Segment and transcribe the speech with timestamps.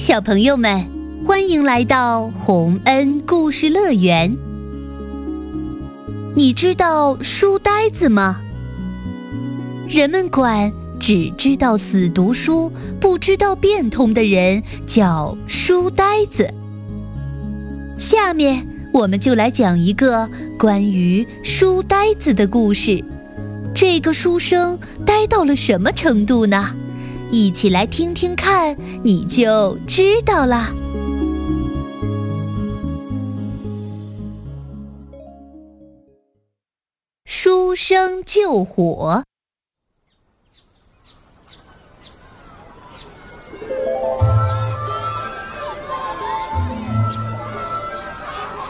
[0.00, 0.82] 小朋友们，
[1.26, 4.34] 欢迎来到洪恩故事乐园。
[6.34, 8.40] 你知道书呆子吗？
[9.86, 16.48] 人们管只知道死读书、不知道变通的人叫书呆子。
[17.98, 20.26] 下面我们就来讲一个
[20.58, 23.04] 关于书呆子的故事。
[23.74, 26.74] 这个书生呆到了什么程度呢？
[27.32, 30.72] 一起来听听看，你就知道啦。
[37.24, 39.22] 书生救火。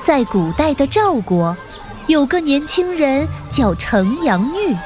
[0.02, 1.56] 在古代的赵国，
[2.08, 4.77] 有个年轻人叫程阳玉。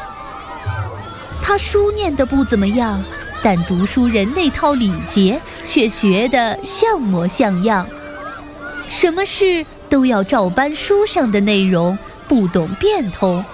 [1.42, 3.02] 他书念的不怎么样，
[3.44, 7.86] 但读书人那套礼节却学得像模像样，
[8.86, 13.44] 什么事都要照搬书上的内容，不懂变通。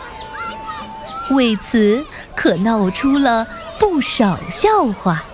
[1.30, 2.04] 为此，
[2.36, 3.44] 可闹出了
[3.80, 5.24] 不少笑话。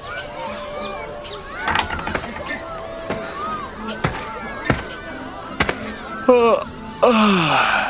[6.27, 6.67] 啊
[7.03, 7.87] 啊！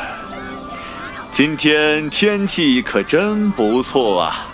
[1.31, 4.49] 今天天气可真不错啊！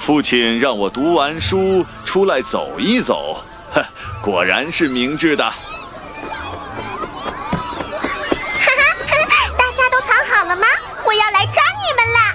[0.00, 3.84] 父亲让我读完书出来走一走，哼，
[4.20, 5.44] 果然是明智的。
[5.44, 5.54] 哈
[8.66, 8.96] 哈，
[9.56, 10.66] 大家都藏好了吗？
[11.04, 12.34] 我要来抓你们啦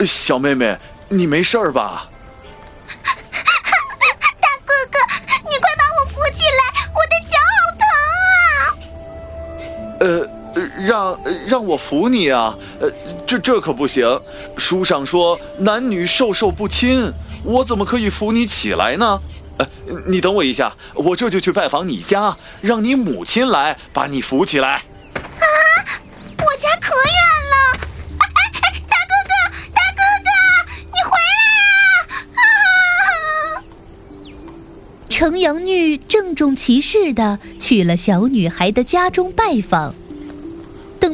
[0.06, 2.09] 小妹妹，你没事儿吧？
[11.10, 12.56] 让让我扶你啊？
[12.80, 12.90] 呃，
[13.26, 14.20] 这这可不行，
[14.56, 17.12] 书上说男女授受不亲，
[17.44, 19.20] 我怎么可以扶你起来呢？
[19.58, 19.66] 呃，
[20.06, 24.82] 你等我一下，我这就去拜访你家，让你母亲来把你扶起来。
[35.08, 39.94] 程阳玉郑重其事地去了小女孩的家中拜访。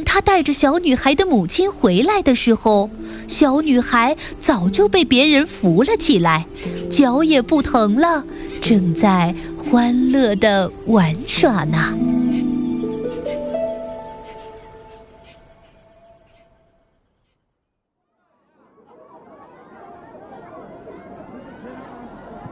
[0.09, 2.89] 他带着小女孩的母亲回来的时候，
[3.27, 6.45] 小女孩早就被别人扶了起来，
[6.89, 8.23] 脚也不疼了，
[8.61, 11.93] 正在欢乐的玩耍呢。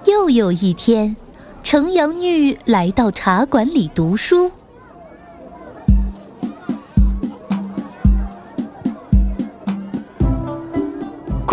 [0.05, 1.15] 又有一天。
[1.63, 4.51] 程阳玉来到茶馆里读书。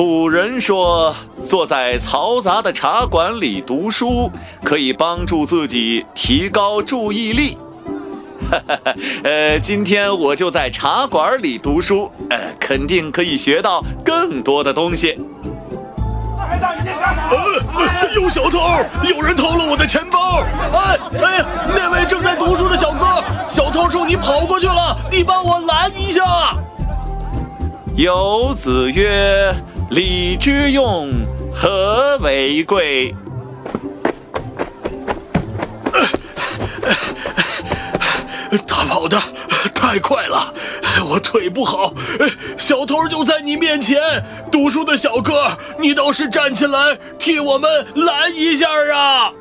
[0.05, 1.15] 古人说，
[1.47, 4.29] 坐在嘈杂的茶馆里读书，
[4.65, 7.57] 可以帮助自己提高注意力。
[9.23, 15.17] 呃，今天我就在茶馆里读书，呃，肯定可以学到更多的东西。
[16.51, 18.59] 呃，有小偷！
[19.05, 20.43] 有人偷了我的钱包！
[20.73, 21.45] 哎哎，
[21.77, 26.25] 那位正在读书的小哥，小偷冲你跑过去了，你帮我拦一下。
[27.95, 29.55] 游子曰
[29.93, 31.11] ：“礼之用，
[31.55, 33.15] 和为贵。”
[38.67, 39.21] 他跑的
[39.75, 40.55] 太快了，
[41.07, 41.93] 我腿不好。
[42.57, 44.01] 小偷就在你面前，
[44.51, 49.33] 读书的小哥，你倒是站起来替我们拦一下啊！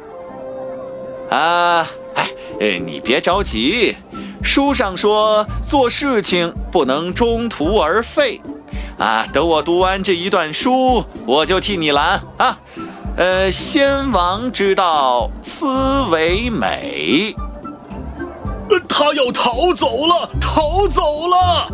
[1.29, 1.87] 啊，
[2.59, 3.96] 哎，你别着急，
[4.43, 8.41] 书上说做事情不能中途而废，
[9.02, 12.56] 啊，等我读完这一段书，我就替你拦啊。
[13.18, 17.36] 呃，先王之道，思为美。
[18.88, 21.68] 他要逃走了，逃走了！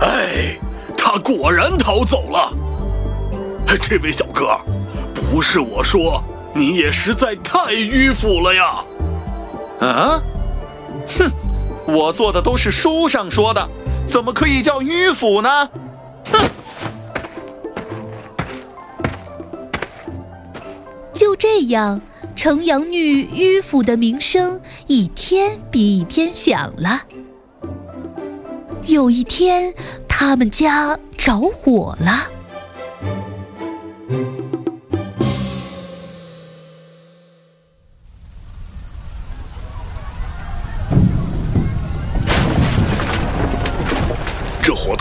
[0.00, 0.58] 哎，
[0.96, 2.52] 他果然逃走了。
[3.80, 4.58] 这位小哥，
[5.14, 6.20] 不是我说，
[6.52, 8.84] 你也实在太迂腐了呀！
[9.78, 10.20] 啊？
[11.16, 11.30] 哼，
[11.86, 13.68] 我做的都是书上说的，
[14.08, 15.70] 怎么可以叫迂腐呢？
[16.32, 16.48] 哼！
[21.12, 22.00] 就这样。
[22.34, 27.02] 城阳女迂腐的名声一天比一天响了。
[28.84, 29.74] 有一天，
[30.08, 32.37] 他们家着火了。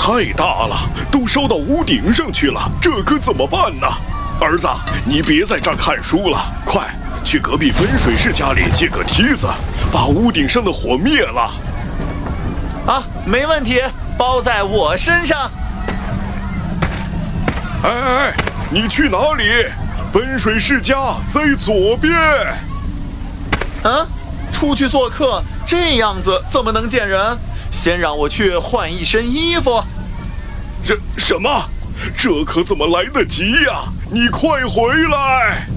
[0.07, 0.77] 太大了，
[1.11, 3.85] 都烧到屋顶上去了，这可怎么办呢？
[4.39, 4.65] 儿子，
[5.03, 6.81] 你别在这儿看书了，快
[7.25, 9.45] 去隔壁温水士家里借个梯子，
[9.91, 11.51] 把屋顶上的火灭了。
[12.87, 13.81] 啊，没问题，
[14.17, 15.51] 包在我身上。
[17.83, 18.33] 哎哎哎，
[18.71, 19.65] 你去哪里？
[20.13, 22.15] 温水世家在左边。
[23.83, 24.07] 嗯，
[24.53, 27.37] 出去做客这样子怎么能见人？
[27.69, 29.83] 先让我去换一身衣服。
[30.83, 31.49] 这什么？
[32.15, 33.91] 这可怎么来得及呀？
[34.11, 35.67] 你快回来！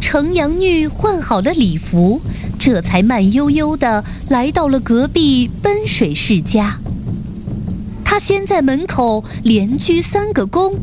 [0.00, 2.20] 程阳玉换好了礼服，
[2.58, 6.78] 这才慢悠悠地来到了隔壁奔水世家。
[8.04, 10.74] 他先在门口连鞠三个躬，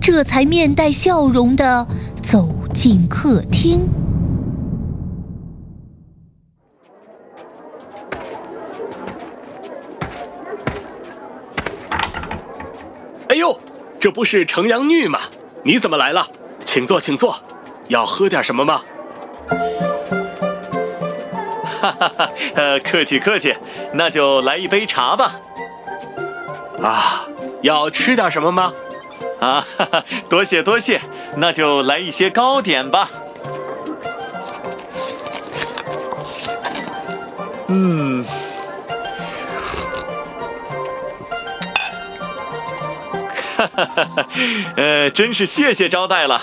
[0.00, 1.86] 这才面带笑容地
[2.20, 3.88] 走进客厅。
[13.34, 13.58] 哎呦，
[13.98, 15.18] 这不是程阳玉吗？
[15.64, 16.24] 你怎么来了？
[16.64, 17.36] 请坐，请坐。
[17.88, 18.84] 要喝点什么吗？
[21.80, 23.52] 哈哈哈，呃，客气客气，
[23.92, 25.34] 那就来一杯茶吧。
[26.80, 27.26] 啊，
[27.62, 28.72] 要吃点什么吗？
[29.40, 31.00] 啊，哈哈，多谢多谢，
[31.36, 33.10] 那就来一些糕点吧。
[37.66, 38.24] 嗯，
[43.74, 44.26] 哈
[44.76, 46.40] 呃，真是谢谢招待了。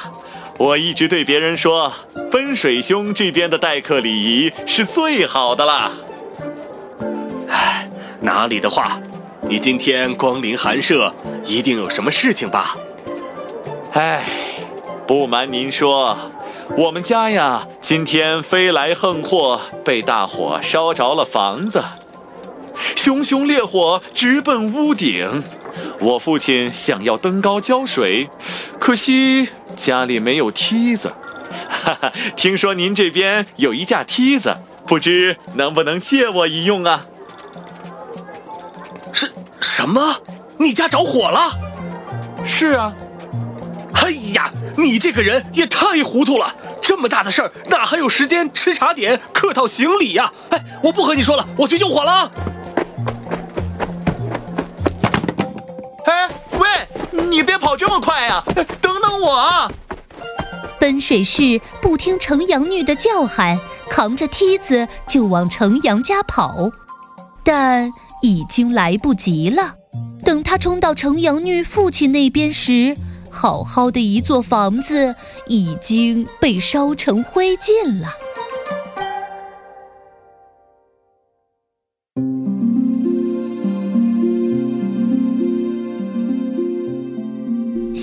[0.58, 1.92] 我一直对别人说，
[2.32, 5.92] 奔水兄这边的待客礼仪是最好的啦。
[7.50, 7.88] 唉，
[8.20, 9.02] 哪里的话，
[9.42, 11.14] 你今天光临寒舍，
[11.44, 12.78] 一定有什么事情吧？
[13.94, 14.24] 唉，
[15.08, 16.16] 不瞒您说，
[16.78, 21.84] 我们家呀，今天飞来横祸，被大火烧着了房子，
[22.96, 25.44] 熊熊烈火直奔屋顶。
[26.00, 28.30] 我父亲想要登高浇水，
[28.80, 31.14] 可惜家里没有梯子。
[31.70, 37.06] 哈哈，听说您这边有一架梯子，不知能不能借我一用啊？
[39.14, 40.18] 是什么？
[40.58, 41.52] 你家着火了？
[42.46, 42.94] 是啊。
[43.94, 46.56] 哎呀，你这个人也太糊涂了！
[46.82, 50.32] 这么大的事儿，哪还有时间吃茶点、客套行礼呀？
[50.50, 52.30] 哎，我不和你说了，我去救火了。
[57.12, 58.44] 你别跑这么快呀！
[58.56, 59.72] 等等我啊！
[60.80, 63.60] 奔水市不听程阳女的叫喊，
[63.90, 66.72] 扛着梯子就往程阳家跑，
[67.44, 67.92] 但
[68.22, 69.76] 已经来不及了。
[70.24, 72.96] 等他冲到程阳女父亲那边时，
[73.30, 75.16] 好好的一座房子
[75.48, 78.08] 已经被烧成灰烬了。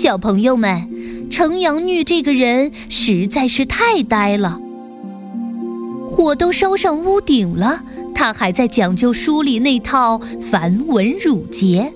[0.01, 0.87] 小朋友们，
[1.29, 4.57] 程阳玉这个人实在是太呆了。
[6.07, 7.83] 火都烧上屋顶了，
[8.15, 11.91] 他还在讲究书里那套繁文缛节。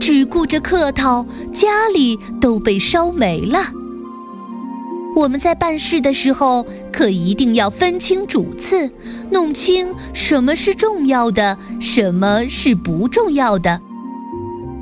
[0.00, 3.60] 只顾着客套，家里都被烧没了。
[5.14, 8.90] 我们在办事的时候，可一定要分清主次，
[9.30, 13.78] 弄清什么是重要的，什么是不重要的。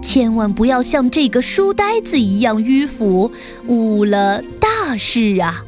[0.02, 3.30] 千万不要像这个书呆子一样迂腐，
[3.66, 5.64] 误了大事啊！